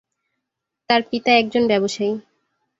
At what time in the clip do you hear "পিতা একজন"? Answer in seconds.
1.09-1.63